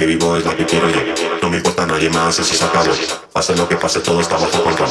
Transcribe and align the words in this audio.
Que 0.00 0.06
vivo 0.06 0.34
es 0.34 0.46
la 0.46 0.56
que 0.56 0.64
quiero 0.64 0.88
yo. 0.88 0.98
No 1.42 1.50
me 1.50 1.58
importa 1.58 1.84
nadie 1.84 2.08
más, 2.08 2.38
eso 2.38 2.54
se 2.54 2.64
acabó. 2.64 2.90
Pase 3.34 3.54
lo 3.54 3.68
que 3.68 3.76
pase, 3.76 4.00
todo 4.00 4.18
está 4.22 4.38
bajo 4.38 4.64
control. 4.64 4.88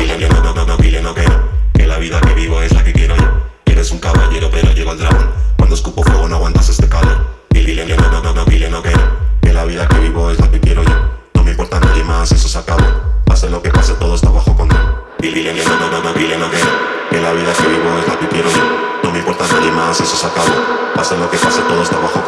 Dile 0.00 0.16
que 0.16 0.28
no, 0.28 0.42
no, 0.42 0.52
no, 0.52 0.66
no, 0.66 0.76
dile 0.76 1.00
no 1.00 1.14
que 1.14 1.24
Que 1.72 1.86
la 1.86 1.96
vida 1.98 2.20
que 2.20 2.34
vivo 2.34 2.60
es 2.60 2.72
la 2.72 2.82
que 2.82 2.92
quiero 2.92 3.14
yo. 3.16 3.24
Eres 3.66 3.92
un 3.92 4.00
caballero, 4.00 4.48
pero 4.50 4.72
llego 4.72 4.90
al 4.90 4.98
dragón. 4.98 5.30
Cuando 5.56 5.76
escupo 5.76 6.02
fuego 6.02 6.28
no 6.28 6.34
aguantas 6.34 6.68
este 6.70 6.88
calor. 6.88 7.18
Dile 7.50 7.86
no, 7.86 8.10
no, 8.10 8.20
no, 8.20 8.34
no, 8.34 8.44
dile 8.46 8.68
no 8.68 8.82
que 8.82 8.92
Que 9.40 9.52
la 9.52 9.64
vida 9.64 9.86
que 9.86 9.98
vivo 10.00 10.28
es 10.28 10.40
la 10.40 10.50
que 10.50 10.58
quiero 10.58 10.82
yo. 10.82 11.08
No 11.34 11.44
me 11.44 11.52
importa 11.52 11.78
nadie 11.78 12.02
más, 12.02 12.32
eso 12.32 12.48
se 12.48 12.58
acabó. 12.58 12.82
Pase 13.26 13.48
lo 13.48 13.62
que 13.62 13.70
pase, 13.70 13.94
todo 13.94 14.16
está 14.16 14.28
bajo 14.28 14.56
control. 14.56 15.04
Dile 15.20 15.54
no, 15.54 15.78
no, 15.78 15.88
no, 15.88 16.02
no, 16.02 16.12
dile 16.14 16.36
no 16.36 16.50
que 16.50 16.58
Que 17.10 17.20
la 17.20 17.32
vida 17.32 17.52
que 17.52 17.68
vivo 17.68 17.96
es 18.00 18.08
la 18.08 18.18
que 18.18 18.26
quiero 18.26 18.50
yo. 18.50 18.98
No 19.04 19.12
me 19.12 19.20
importa 19.20 19.46
nadie 19.52 19.70
más, 19.70 20.00
eso 20.00 20.16
se 20.16 20.26
acabó. 20.26 20.50
Pase 20.96 21.16
lo 21.16 21.30
que 21.30 21.38
pase, 21.38 21.60
todo 21.62 21.80
está 21.80 21.96
bajo 21.98 22.24
control. 22.24 22.27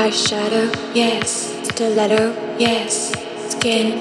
Eyeshadow, 0.00 0.94
yes. 0.94 1.52
Stiletto, 1.68 2.32
yes. 2.58 3.12
Skin. 3.52 3.98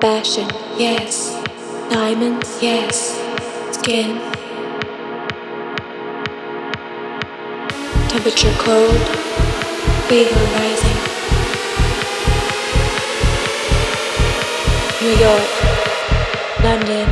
Fashion, 0.00 0.48
yes. 0.78 1.36
Diamonds, 1.90 2.56
yes. 2.62 3.20
Skin. 3.72 4.16
Temperature 8.08 8.54
cold. 8.56 9.02
Fever 10.08 10.44
rising. 10.56 11.00
New 15.02 15.14
York. 15.26 15.50
London. 16.64 17.06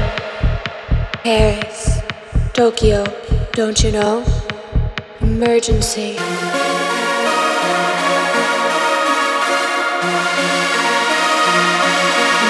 Paris. 1.23 2.01
Tokyo. 2.55 3.05
Don't 3.53 3.85
you 3.85 3.93
know? 3.93 4.34
Emergency. 5.35 6.15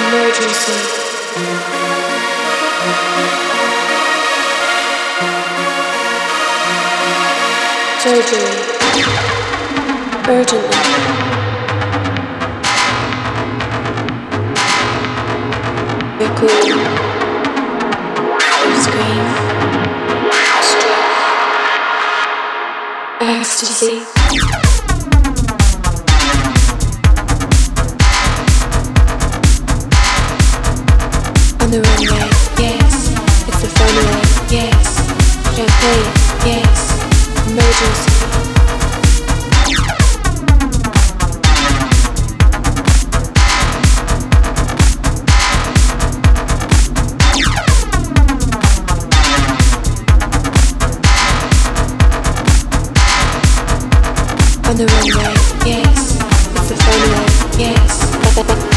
Emergency. 0.05 0.77
Surgery. 7.97 8.53
Urgently. 10.29 11.25
You're. 16.67 16.85
Scream. 18.83 19.34
Ecstasy. 23.57 23.99
On 31.61 31.71
the 31.71 31.79
runway, 31.79 32.27
yes. 32.59 33.15
It's 33.47 33.61
the 33.61 33.69
funway, 33.77 34.51
yes. 34.51 34.97
Champagne, 35.55 36.11
yes. 36.45 37.47
Emergency. 37.47 38.24
The 54.75 54.85
runway, 54.87 55.71
yes. 55.71 56.17
It's 56.51 56.67
the 56.67 56.75
funway, 56.75 57.57
yes. 57.57 58.74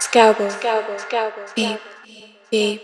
Scalpel. 0.00 0.50
Scalpel. 0.50 0.98
Scalpel. 0.98 1.42
Beep. 1.54 1.80
Beep. 2.50 2.80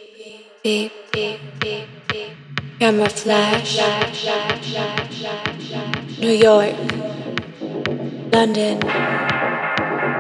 Beep. 0.62 0.92
Beep. 1.12 1.40
Beep. 1.60 1.88
Beep. 2.08 3.10
Flash. 3.12 3.78
New 6.18 6.32
York. 6.32 6.74
London. 8.32 8.80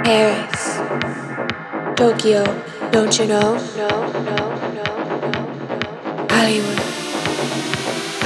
Paris. 0.04 0.80
Tokyo. 1.96 2.44
Don't 2.90 3.18
you 3.18 3.26
know? 3.26 3.54
No, 3.76 3.88
no, 3.88 4.20
no, 4.20 4.36
no, 4.70 4.74
no. 4.74 4.84
Hollywood. 6.30 6.80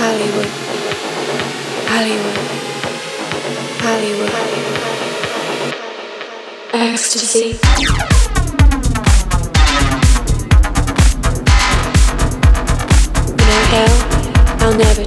Hollywood. 0.01 0.51
Hollywood. 1.91 2.39
Hollywood. 3.83 4.33
Ecstasy. 6.73 8.24
Hell, 14.65 15.05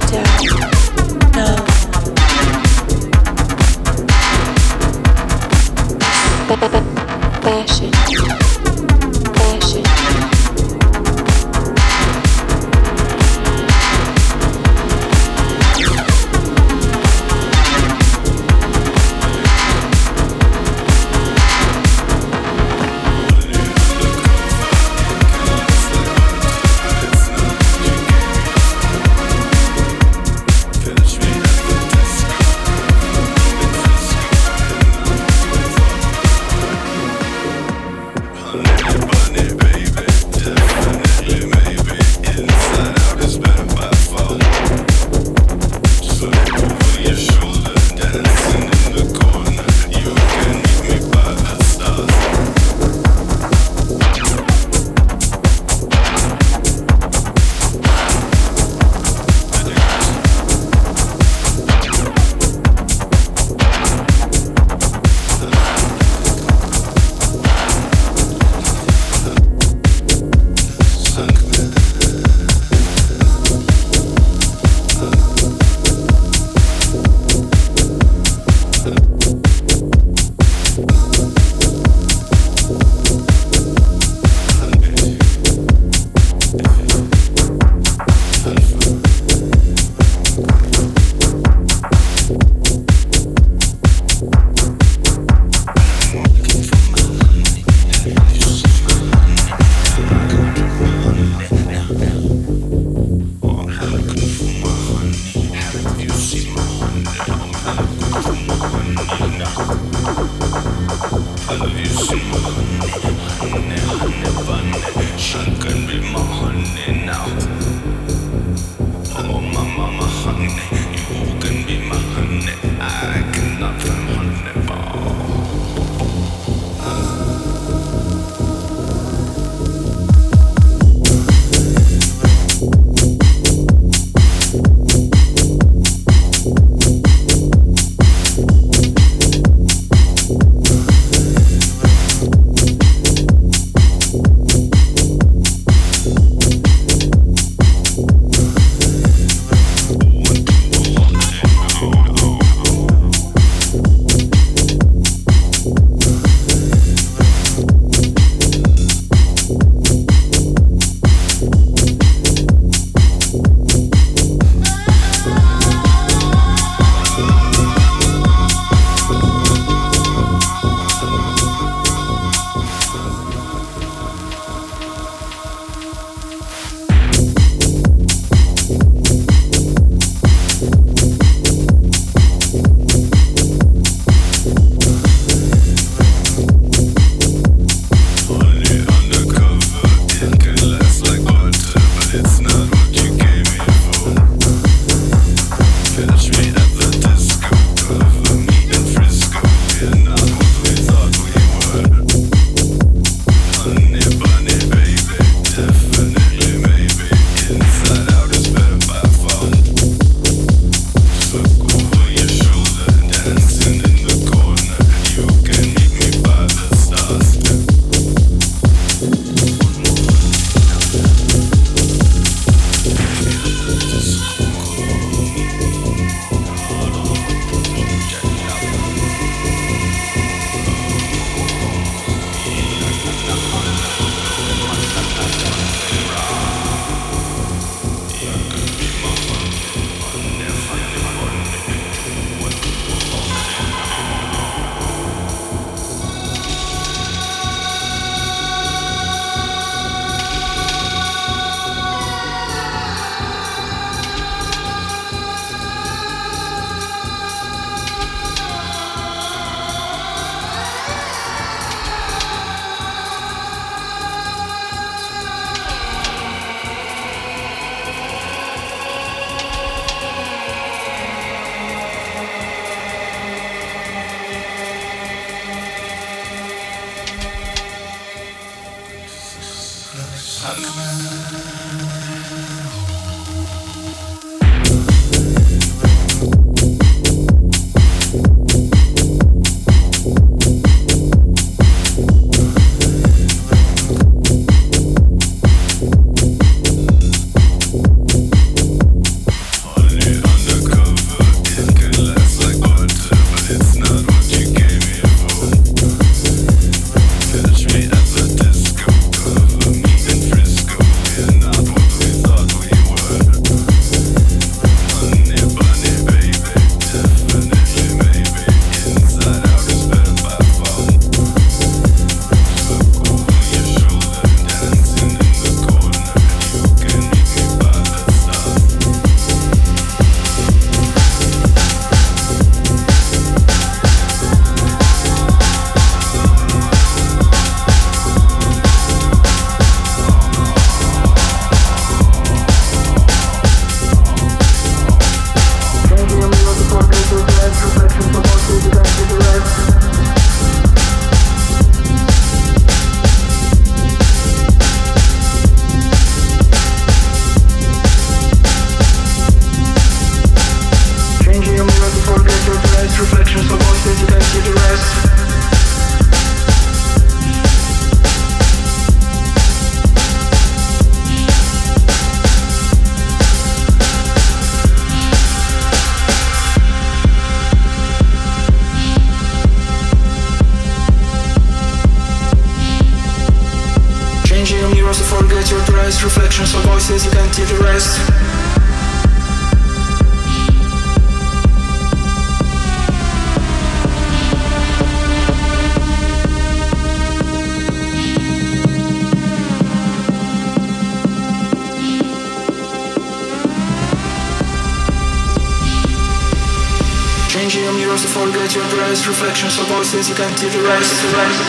can't 410.18 410.40
hear 410.40 410.50
the 410.50 410.68
the 410.68 410.90
the 411.04 411.16
rest, 411.16 411.47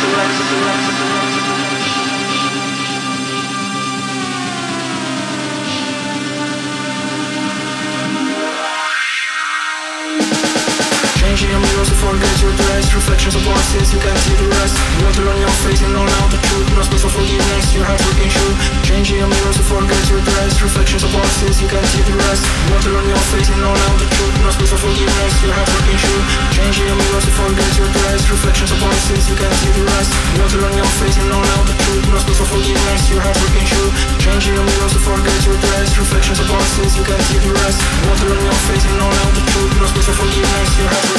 Changing 11.30 11.54
your 11.54 11.62
mirrors 11.62 11.94
to 11.94 11.98
forget 12.02 12.42
your 12.42 12.50
dress 12.58 12.90
Reflections 12.90 13.38
of 13.38 13.46
voices, 13.46 13.94
you 13.94 14.02
can't 14.02 14.18
see 14.18 14.34
the 14.34 14.50
rest. 14.50 14.74
Water 15.06 15.30
on 15.30 15.38
your 15.38 15.54
face 15.62 15.78
and 15.86 15.94
all 15.94 16.10
out 16.10 16.34
the 16.34 16.42
truth. 16.42 16.66
No 16.74 16.82
space 16.82 17.06
for 17.06 17.14
forgiveness, 17.14 17.70
your 17.70 17.86
heart 17.86 18.02
working 18.02 18.34
true 18.34 18.54
Changing 18.82 19.22
your 19.22 19.30
mirrors 19.30 19.62
to 19.62 19.66
forget 19.70 20.02
your 20.10 20.26
dress 20.26 20.58
Reflections 20.58 21.06
of 21.06 21.14
voices, 21.14 21.62
you 21.62 21.70
can't 21.70 21.86
see 21.86 22.02
the 22.02 22.18
rest. 22.18 22.42
Water 22.74 22.98
on 22.98 23.06
your 23.06 23.22
face 23.30 23.46
and 23.46 23.62
all 23.62 23.78
out 23.78 23.98
the 24.02 24.10
truth. 24.10 24.36
No 24.42 24.50
space 24.58 24.74
for 24.74 24.82
forgiveness, 24.82 25.34
your 25.46 25.54
heart 25.54 25.70
working 25.70 26.00
true 26.02 26.22
Changing 26.50 26.86
your 26.90 26.98
mirrors 26.98 27.26
to 27.30 27.34
forget 27.38 27.72
your 27.78 27.90
dress 27.94 28.22
Reflections 28.26 28.72
of 28.74 28.80
voices, 28.82 29.22
you 29.30 29.38
can't 29.38 29.54
see 29.62 29.70
the 29.78 29.84
rest. 29.86 30.12
Water 30.42 30.66
on 30.66 30.74
your 30.74 30.92
face 30.98 31.18
and 31.22 31.30
all 31.30 31.46
out 31.46 31.66
the 31.70 31.78
truth. 31.78 32.06
No 32.10 32.18
space 32.26 32.42
for 32.42 32.50
forgiveness, 32.58 33.02
your 33.06 33.22
heart 33.22 33.38
working 33.38 33.68
true 33.70 33.90
Changing 34.18 34.58
your 34.58 34.66
mirrors 34.66 34.94
to 34.98 35.02
forget 35.06 35.40
your 35.46 35.58
dress 35.62 35.94
Reflections 35.94 36.42
of 36.42 36.50
voices, 36.50 36.98
you 36.98 37.06
can't 37.06 37.22
see 37.30 37.38
the 37.38 37.54
rest. 37.54 37.78
Water 38.10 38.34
on 38.34 38.42
your 38.42 38.60
face 38.66 38.86
and 38.90 38.98
all 38.98 39.14
out 39.14 39.34
the 39.38 39.44
truth. 39.54 39.72
No 39.78 39.86
space 39.94 40.10
for 40.10 40.18
forgiveness, 40.26 40.74
your 40.82 40.90
heart 40.90 41.19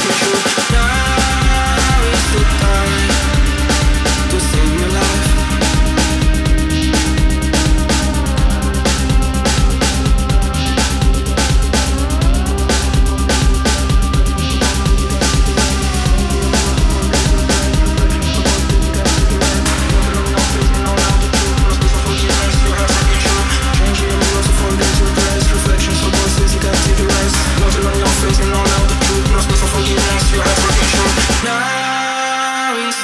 now 0.71 2.01
is 2.13 2.25
the 2.33 2.43
time 2.59 4.29
to 4.29 4.39
save 4.39 4.79
your 4.79 4.89
life. 4.89 5.40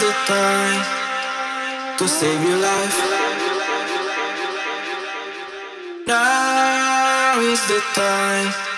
Time 0.07 1.97
to 1.97 2.07
save 2.07 2.41
your 2.41 2.59
life. 2.59 2.97
Now 6.07 7.39
is 7.41 7.67
the 7.67 7.81
time. 7.93 8.76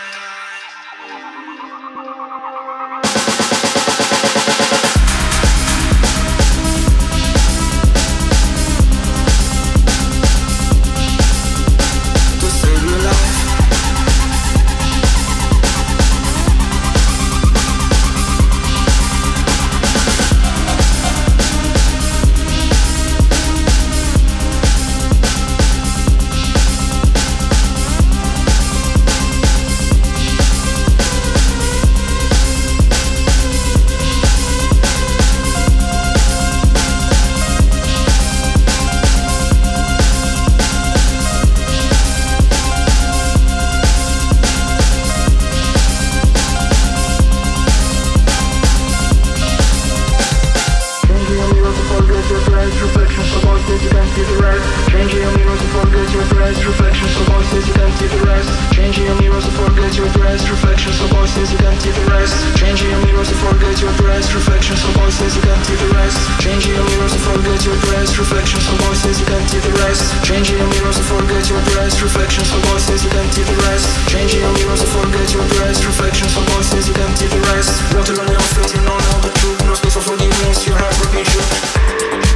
Reflections 56.65 57.15
of 57.15 57.25
voices, 57.31 57.67
you 57.67 57.73
can't 57.73 57.93
see 57.95 58.07
the 58.07 58.21
rest. 58.27 58.49
Changing 58.75 59.07
mirrors 59.19 59.45
to 59.45 59.51
forget 59.51 59.95
your 59.95 60.09
dress. 60.15 60.43
Reflections 60.49 60.99
of 61.01 61.09
voices, 61.15 61.51
you 61.51 61.57
can't 61.57 61.79
see 61.81 61.91
the 61.91 62.05
rest. 62.11 62.35
Changing 62.57 62.91
mirrors 63.07 63.29
to 63.29 63.35
forget 63.35 63.79
your 63.79 63.93
dress. 63.95 64.33
Reflections 64.33 64.81
of 64.83 64.91
voices, 64.99 65.35
you 65.35 65.41
can't 65.41 65.63
see 65.65 65.75
the 65.79 65.89
rest. 65.95 66.17
Changing 66.43 66.75
mirrors 66.75 67.13
to 67.15 67.19
forget 67.23 67.59
your 67.63 67.77
dress. 67.87 68.17
Reflections 68.17 68.65
of 68.67 68.75
voices, 68.83 69.19
you 69.19 69.25
can't 69.25 69.47
see 69.49 69.59
the 69.59 69.73
rest. 69.79 70.03
Changing 70.23 70.63
mirrors 70.69 70.97
to 70.97 71.03
forget 71.03 71.43
your 71.49 71.61
dress. 71.71 72.01
Reflections 72.01 72.49
of 72.51 72.59
voices, 72.71 73.03
you 73.03 73.11
can't 73.11 73.31
see 73.33 73.43
the 73.43 73.57
rest. 73.67 73.85
Changing 74.11 74.47
mirrors 74.59 74.81
to 74.83 74.87
forget 74.91 75.27
your 75.31 75.45
dress. 75.55 75.83
Reflections 75.85 76.33
of 76.35 76.43
voices, 76.55 76.87
you 76.87 76.95
can't 76.95 77.15
see 77.17 77.27
the 77.27 77.41
rest. 77.55 77.71
Water 77.95 78.15
on 78.19 78.27
your 78.27 78.45
face, 78.55 78.75
you 78.75 78.81
know 78.83 78.97
now 78.97 79.17
the 79.23 79.31
truth 79.39 79.59
No 79.65 79.73
space 79.73 79.95
for 79.95 80.03
forgiveness, 80.03 80.67
your 80.67 80.77
heart 80.77 80.95
working 80.99 81.25
true 81.25 82.28